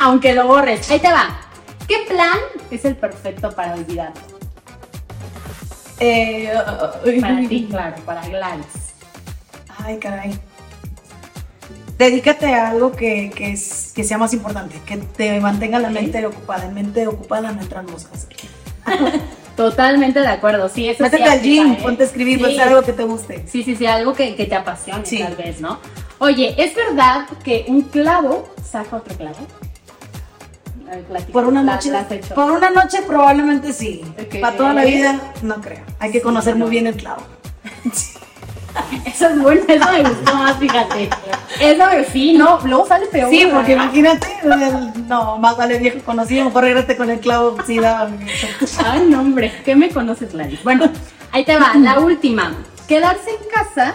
Aunque 0.00 0.34
lo 0.34 0.46
borres. 0.46 0.90
Ahí 0.90 1.00
te 1.00 1.10
va. 1.10 1.40
¿Qué 1.88 1.96
plan 2.08 2.38
es 2.70 2.84
el 2.84 2.96
perfecto 2.96 3.50
para 3.50 3.74
olvidar? 3.74 4.12
Eh, 6.00 6.52
para 7.20 7.48
ti, 7.48 7.66
claro, 7.70 7.96
para 8.04 8.26
Gladys. 8.28 8.94
Ay, 9.78 9.98
caray. 9.98 10.38
Dedícate 11.98 12.52
a 12.54 12.70
algo 12.70 12.92
que, 12.92 13.30
que, 13.34 13.52
es, 13.52 13.92
que 13.94 14.02
sea 14.02 14.18
más 14.18 14.34
importante, 14.34 14.80
que 14.84 14.96
te 14.96 15.40
mantenga 15.40 15.78
la 15.78 15.90
mente 15.90 16.24
ocupada. 16.26 16.64
En 16.66 16.74
mente 16.74 17.06
ocupada 17.06 17.52
no 17.52 17.60
entran 17.60 17.86
moscas. 17.86 18.26
Totalmente 19.56 20.18
de 20.18 20.26
acuerdo, 20.26 20.68
sí, 20.68 20.88
eso 20.88 21.04
Métete 21.04 21.22
sí 21.22 21.28
al 21.28 21.40
gym, 21.40 21.72
¿eh? 21.74 21.78
ponte 21.80 22.02
a 22.02 22.06
escribir, 22.06 22.38
Sí. 22.38 22.40
puede 22.40 22.54
ser 22.56 22.68
algo 22.68 22.82
que 22.82 22.92
te 22.92 23.04
guste. 23.04 23.44
Sí, 23.46 23.62
sí, 23.62 23.76
sí, 23.76 23.86
algo 23.86 24.12
que, 24.12 24.34
que 24.34 24.46
te 24.46 24.56
apasione 24.56 25.06
Sí. 25.06 25.20
tal 25.20 25.36
vez, 25.36 25.60
¿no? 25.60 25.78
Oye, 26.18 26.54
¿es 26.58 26.74
verdad 26.74 27.28
que 27.44 27.64
un 27.68 27.82
clavo 27.82 28.52
saca 28.68 28.96
otro 28.96 29.16
clavo? 29.16 29.36
Platícanos, 30.84 31.30
Por 31.32 31.44
una 31.46 31.62
¿la- 31.62 31.74
noche, 31.74 31.90
la 31.90 32.04
por 32.34 32.50
una 32.52 32.70
noche 32.70 33.02
probablemente 33.06 33.72
sí. 33.72 34.04
Para 34.40 34.56
toda 34.56 34.72
la 34.74 34.84
vida, 34.84 35.18
no 35.42 35.56
creo. 35.60 35.82
Hay 35.98 36.10
que 36.12 36.18
Sí, 36.18 36.22
conocer 36.24 36.56
no. 36.56 36.64
muy 36.66 36.70
bien 36.70 36.86
el 36.86 36.94
clavo. 36.96 37.22
Eso 39.06 39.28
es 39.28 39.38
bueno, 39.40 39.60
eso 39.68 39.92
me 39.92 40.02
gustó 40.02 40.34
más, 40.34 40.56
fíjate. 40.58 41.08
Eso 41.60 41.84
sí, 42.12 42.32
no, 42.32 42.58
luego 42.64 42.84
sale 42.86 43.06
peor. 43.06 43.30
Sí, 43.30 43.46
porque 43.52 43.72
imagínate, 43.74 44.26
el- 44.42 45.06
no, 45.08 45.38
más 45.38 45.56
vale 45.56 45.78
viejo 45.78 46.00
conocido, 46.04 46.44
mejor 46.46 46.64
regrete 46.64 46.96
con 46.96 47.08
el 47.08 47.20
clavo 47.20 47.56
sí 47.66 47.78
da. 47.78 48.08
Ay, 48.84 49.06
no, 49.08 49.20
hombre, 49.20 49.52
¿qué 49.64 49.76
me 49.76 49.90
conoces, 49.90 50.32
Gladys? 50.32 50.62
Bueno, 50.64 50.90
ahí 51.30 51.44
te 51.44 51.56
va, 51.56 51.72
la 51.76 52.00
última. 52.00 52.52
Quedarse 52.88 53.30
en 53.30 53.48
casa 53.48 53.94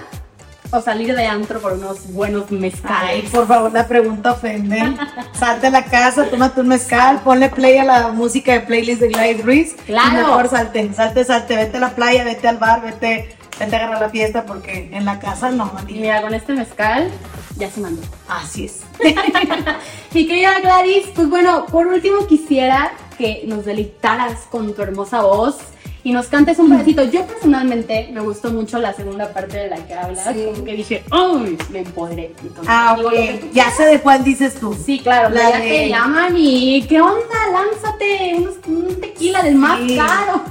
o 0.72 0.82
salir 0.82 1.16
de 1.16 1.26
antro 1.26 1.60
por 1.60 1.74
unos 1.74 2.12
buenos 2.14 2.46
Ay, 2.52 2.58
mezcales. 2.58 3.30
por 3.32 3.48
favor, 3.48 3.72
la 3.74 3.88
pregunta 3.88 4.34
ofende. 4.34 4.80
Salte 5.40 5.68
a 5.68 5.70
la 5.72 5.86
casa, 5.86 6.26
tómate 6.30 6.62
un 6.62 6.68
mezcal, 6.68 7.22
ponle 7.24 7.50
play 7.50 7.78
a 7.78 7.84
la 7.86 8.08
música 8.10 8.54
de 8.54 8.62
playlist 8.62 9.02
de 9.02 9.08
Gladys 9.10 9.44
Ruiz. 9.44 9.76
Claro. 9.86 10.10
Y 10.12 10.16
mejor 10.18 10.50
salte, 10.50 10.94
salte, 10.94 11.24
salte, 11.24 11.56
vete 11.56 11.78
a 11.78 11.80
la 11.80 11.90
playa, 11.96 12.24
vete 12.24 12.48
al 12.48 12.58
bar, 12.58 12.82
vete, 12.84 13.36
vete 13.60 13.76
a 13.76 13.80
agarrar 13.80 14.02
la 14.02 14.10
fiesta, 14.10 14.46
porque 14.46 14.90
en 14.92 15.06
la 15.06 15.20
casa 15.20 15.50
no, 15.50 15.72
Y 15.88 15.94
ni- 15.94 16.00
mira, 16.02 16.22
con 16.22 16.34
este 16.34 16.54
mezcal 16.54 17.10
ya 17.58 17.70
se 17.72 17.80
mandó. 17.82 18.02
Así 18.28 18.66
es. 18.66 18.82
Mi 20.14 20.28
querida 20.28 20.60
Gladys, 20.60 21.08
pues 21.16 21.30
bueno, 21.30 21.66
por 21.68 21.88
último 21.88 22.26
quisiera 22.28 22.92
que 23.18 23.44
nos 23.48 23.66
deleitaras 23.66 24.42
con 24.50 24.74
tu 24.74 24.82
hermosa 24.82 25.22
voz 25.22 25.58
y 26.04 26.12
nos 26.12 26.28
cantes 26.28 26.60
un 26.60 26.70
pedacito. 26.70 27.04
Yo 27.04 27.26
personalmente 27.26 28.10
me 28.14 28.22
gustó 28.22 28.52
mucho 28.52 28.80
la 28.80 28.94
segunda 28.94 29.34
parte 29.34 29.58
de 29.58 29.68
la 29.70 29.76
que 29.78 29.94
hablas, 29.94 30.34
Sí. 30.34 30.46
como 30.52 30.64
que 30.64 30.74
dije, 30.74 31.04
¡ay! 31.12 31.58
Me 31.70 31.80
empoderé. 31.80 32.34
Entonces, 32.42 32.66
Ah, 32.68 32.98
ok. 33.00 33.14
Ya 33.54 33.70
sé 33.72 33.86
de 33.86 34.00
cuál 34.00 34.24
dices 34.24 34.56
tú. 34.56 34.74
Sí, 34.74 35.00
claro, 35.00 35.30
La 35.30 35.50
ya 35.52 35.60
de- 35.60 35.68
te 35.70 35.90
llaman 35.90 36.34
y 36.38 36.84
¿qué 36.88 37.02
onda? 37.02 37.20
Lánzate 37.52 38.36
unos- 38.38 38.56
un 38.68 39.02
tequila 39.02 39.42
del 39.44 39.56
más 39.56 39.80
Sí. 39.80 39.98
caro. 39.98 40.42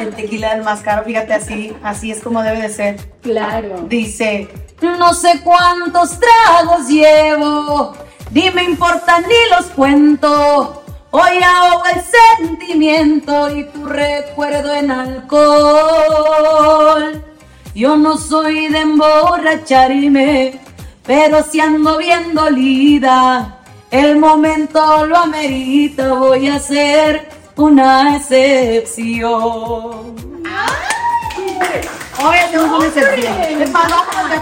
El 0.00 0.14
tequila 0.14 0.54
del 0.54 0.64
más 0.64 0.80
caro, 0.80 1.04
fíjate 1.04 1.34
así, 1.34 1.74
así 1.82 2.10
es 2.10 2.22
como 2.22 2.42
debe 2.42 2.62
de 2.62 2.68
ser. 2.70 2.96
Claro. 3.22 3.84
Dice, 3.88 4.48
no 4.80 5.12
sé 5.12 5.40
cuántos 5.44 6.18
tragos 6.18 6.88
llevo, 6.88 7.92
ni 8.30 8.50
me 8.52 8.64
importa 8.64 9.20
ni 9.20 9.50
los 9.54 9.66
cuento. 9.66 10.82
Hoy 11.18 11.42
ahogo 11.42 11.82
el 11.94 12.02
sentimiento 12.36 13.48
y 13.56 13.64
tu 13.64 13.86
recuerdo 13.86 14.74
en 14.74 14.90
alcohol. 14.90 15.24
Yo 17.74 17.96
no 17.96 18.18
soy 18.18 18.68
de 18.68 18.80
emborracharme, 18.80 20.60
pero 21.06 21.42
si 21.42 21.58
ando 21.58 21.96
bien 21.96 22.34
dolida, 22.34 23.60
el 23.90 24.18
momento 24.18 25.06
lo 25.06 25.16
amerita, 25.16 26.12
voy 26.12 26.48
a 26.48 26.56
hacer 26.56 27.30
una 27.56 28.18
excepción. 28.18 29.24
Hoy 32.24 32.36
hacemos 32.38 32.78
una 32.78 32.86
excepción. 32.86 33.34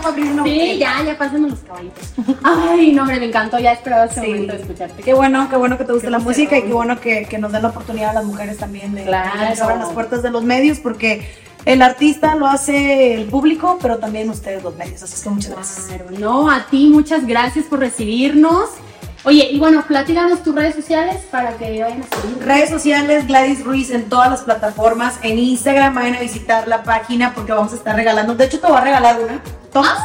Abrirnos. 0.04 0.44
Sí, 0.46 0.78
ya, 0.78 1.02
ya 1.04 1.16
pásenme 1.18 1.48
los 1.50 1.58
caballitos. 1.60 2.12
Ay, 2.42 2.92
no, 2.92 3.02
hombre, 3.02 3.18
me 3.20 3.26
encantó. 3.26 3.58
Ya 3.58 3.72
esperaba 3.72 4.04
ese 4.04 4.20
Sí. 4.20 4.26
momento 4.28 4.52
de 4.54 4.60
escucharte. 4.62 5.02
Qué 5.02 5.14
bueno, 5.14 5.48
qué 5.48 5.56
bueno 5.56 5.78
que 5.78 5.84
te 5.84 5.92
guste 5.92 6.06
Qué 6.06 6.10
la 6.10 6.18
música 6.18 6.58
y 6.58 6.62
qué 6.62 6.72
bueno 6.72 7.00
que, 7.00 7.24
que 7.26 7.38
nos 7.38 7.52
den 7.52 7.62
la 7.62 7.68
oportunidad 7.68 8.10
a 8.10 8.14
las 8.14 8.24
mujeres 8.24 8.58
también 8.58 8.94
de, 8.94 9.04
Claro. 9.04 9.30
abran 9.62 9.78
las 9.80 9.88
puertas 9.90 10.22
de 10.22 10.30
los 10.30 10.44
medios 10.44 10.78
porque 10.78 11.28
el 11.64 11.80
artista 11.82 12.34
lo 12.34 12.46
hace 12.46 13.14
el 13.14 13.24
público, 13.26 13.78
pero 13.80 13.98
también 13.98 14.28
ustedes 14.30 14.62
los 14.62 14.76
medios. 14.76 15.02
Así 15.02 15.22
que 15.22 15.30
muchas 15.30 15.52
gracias. 15.52 15.86
Claro, 15.86 16.04
no, 16.18 16.50
a 16.50 16.66
ti 16.66 16.88
muchas 16.92 17.26
gracias 17.26 17.64
por 17.64 17.78
recibirnos. 17.80 18.68
Oye, 19.26 19.48
y 19.52 19.58
bueno, 19.58 19.82
platícanos 19.88 20.42
tus 20.42 20.54
redes 20.54 20.74
sociales 20.74 21.16
para 21.30 21.56
que 21.56 21.80
vayan 21.82 22.02
a 22.02 22.20
seguir. 22.20 22.38
Redes 22.44 22.68
sociales, 22.68 23.26
Gladys 23.26 23.64
Ruiz 23.64 23.90
en 23.90 24.08
todas 24.10 24.30
las 24.30 24.42
plataformas. 24.42 25.18
En 25.22 25.38
Instagram 25.38 25.94
vayan 25.94 26.16
a 26.16 26.20
visitar 26.20 26.68
la 26.68 26.82
página 26.82 27.32
porque 27.34 27.52
vamos 27.52 27.72
a 27.72 27.76
estar 27.76 27.96
regalando. 27.96 28.34
De 28.34 28.44
hecho, 28.44 28.60
te 28.60 28.66
voy 28.66 28.76
a 28.76 28.80
regalar 28.82 29.18
una. 29.20 29.40
¿Tomas? 29.72 29.98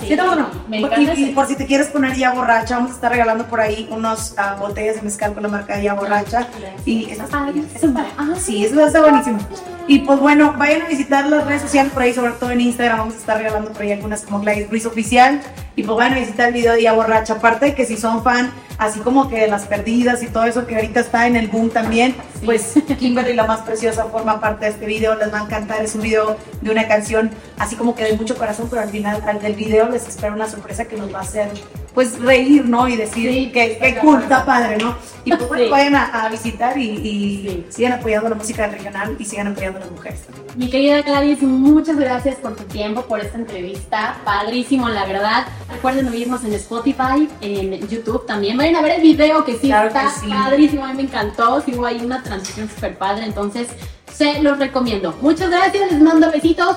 sí. 0.00 0.08
¿Sí, 0.08 0.16
tomas 0.16 0.32
o 0.36 0.40
no? 0.40 0.48
Me 0.68 0.80
Y- 0.80 0.84
encanta 0.84 1.14
y, 1.14 1.24
ese. 1.24 1.32
por 1.32 1.46
si 1.46 1.54
te 1.56 1.66
quieres 1.66 1.86
poner 1.86 2.14
ya 2.16 2.32
borracha, 2.32 2.76
vamos 2.76 2.90
a 2.90 2.94
estar 2.96 3.12
regalando 3.12 3.46
por 3.46 3.60
ahí 3.60 3.88
unos 3.92 4.34
ah, 4.36 4.56
botellas 4.58 4.96
de 4.96 5.02
mezcal 5.02 5.32
con 5.34 5.44
la 5.44 5.48
marca 5.48 5.80
ya 5.80 5.94
borracha. 5.94 6.48
Y 6.84 7.10
está 7.10 7.26
padre. 7.26 7.62
padre. 7.80 8.08
Ah, 8.18 8.34
Sí, 8.38 8.64
eso 8.66 8.84
está 8.84 9.00
buenísimo. 9.00 9.38
Y 9.86 9.98
pues 10.00 10.18
bueno, 10.18 10.54
vayan 10.56 10.82
a 10.82 10.88
visitar 10.88 11.26
las 11.26 11.46
redes 11.46 11.60
sociales 11.62 11.92
por 11.92 12.02
ahí, 12.02 12.14
sobre 12.14 12.32
todo 12.32 12.50
en 12.50 12.60
Instagram. 12.62 12.98
Vamos 12.98 13.14
a 13.14 13.18
estar 13.18 13.36
regalando 13.36 13.70
por 13.72 13.82
ahí 13.82 13.92
algunas 13.92 14.22
como 14.22 14.40
Gladys 14.40 14.70
Ruiz 14.70 14.86
Oficial. 14.86 15.42
Y 15.76 15.82
pues 15.82 15.96
vayan 15.98 16.14
a 16.14 16.20
visitar 16.20 16.48
el 16.48 16.54
video 16.54 16.72
de 16.72 16.82
Ya 16.82 16.92
Borracha. 16.94 17.34
Aparte 17.34 17.66
de 17.66 17.74
que 17.74 17.84
si 17.84 17.98
son 17.98 18.22
fan, 18.22 18.50
así 18.78 19.00
como 19.00 19.28
que 19.28 19.40
de 19.40 19.48
las 19.48 19.66
perdidas 19.66 20.22
y 20.22 20.28
todo 20.28 20.44
eso 20.44 20.66
que 20.66 20.76
ahorita 20.76 21.00
está 21.00 21.26
en 21.26 21.36
el 21.36 21.48
boom 21.48 21.68
también, 21.68 22.14
Sí. 22.40 22.46
pues 22.46 22.74
Kimberly, 22.98 23.34
la 23.34 23.44
más 23.46 23.60
preciosa, 23.60 24.06
forma 24.06 24.40
parte 24.40 24.64
de 24.64 24.70
este 24.70 24.86
video. 24.86 25.16
Les 25.16 25.30
va 25.32 25.40
a 25.40 25.44
encantar. 25.44 25.82
Es 25.82 25.94
un 25.94 26.00
video 26.00 26.38
de 26.62 26.70
una 26.70 26.88
canción 26.88 27.30
así 27.58 27.76
como 27.76 27.94
que 27.94 28.04
de 28.04 28.16
mucho 28.16 28.38
corazón, 28.38 28.68
pero 28.70 28.80
al 28.80 28.88
final 28.88 29.22
al 29.26 29.40
del 29.42 29.54
video 29.54 29.90
les 29.90 30.08
espera 30.08 30.32
una 30.32 30.48
sorpresa 30.48 30.86
que 30.86 30.96
nos 30.96 31.12
va 31.12 31.18
a 31.18 31.22
hacer 31.22 31.48
pues 31.94 32.18
reír, 32.20 32.64
¿no? 32.66 32.88
Y 32.88 32.96
decir 32.96 33.30
Sí, 33.30 33.50
que, 33.52 33.78
que 33.78 33.88
está 34.20 34.44
padre, 34.44 34.76
¿no? 34.78 34.96
Y 35.24 35.30
pues 35.34 35.48
Sí. 35.62 35.68
vayan 35.70 35.94
a, 35.94 36.24
a 36.24 36.28
visitar 36.28 36.76
y, 36.76 36.90
y 36.90 37.48
Sí. 37.48 37.66
sigan 37.70 37.92
apoyando 37.94 38.28
la 38.28 38.34
música 38.34 38.66
regional 38.66 39.16
y 39.18 39.24
sigan 39.24 39.46
apoyando 39.46 39.78
a 39.78 39.82
las 39.82 39.90
mujeres. 39.92 40.20
Mi 40.56 40.68
querida 40.68 41.02
Gladys, 41.02 41.40
muchas 41.42 41.96
gracias 41.96 42.34
por 42.36 42.56
tu 42.56 42.64
tiempo, 42.64 43.02
por 43.02 43.20
esta 43.20 43.38
entrevista. 43.38 44.16
Padrísimo, 44.24 44.88
la 44.88 45.06
verdad. 45.06 45.46
Recuerden 45.70 46.08
oírnos 46.08 46.44
en 46.44 46.52
Spotify, 46.54 47.28
en 47.40 47.86
YouTube 47.88 48.26
también. 48.26 48.56
Vayan 48.58 48.76
a 48.76 48.82
ver 48.82 48.96
el 48.96 49.02
video 49.02 49.44
que 49.44 49.52
sí 49.54 49.68
Claro 49.68 49.88
está 49.88 50.02
que 50.02 50.20
sí. 50.20 50.28
padrísimo. 50.28 50.84
A 50.84 50.88
mí 50.88 50.94
me 50.94 51.02
encantó. 51.04 51.60
Sí, 51.62 51.74
hubo 51.76 51.86
ahí 51.86 52.00
una 52.04 52.22
transición 52.22 52.68
súper 52.68 52.98
padre. 52.98 53.24
Entonces, 53.24 53.68
se 54.12 54.42
los 54.42 54.58
recomiendo. 54.58 55.16
Muchas 55.22 55.48
gracias. 55.50 55.90
Les 55.92 56.00
mando 56.02 56.30
besitos. 56.30 56.76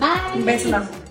Bye. 0.00 0.38
Un 0.40 0.44
beso. 0.44 1.01